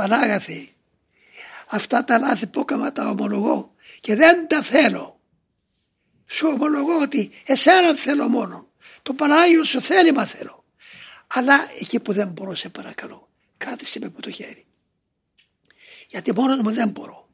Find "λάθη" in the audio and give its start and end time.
2.18-2.46